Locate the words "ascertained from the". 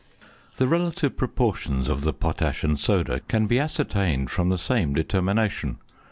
3.59-4.57